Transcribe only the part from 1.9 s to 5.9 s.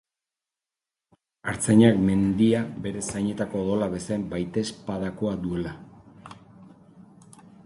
mendia bere zainetako odola bezain baitezpadako duela.